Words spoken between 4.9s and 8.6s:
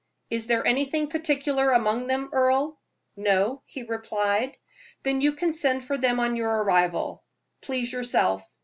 "Then you can send for them on your arrival. Please yourself.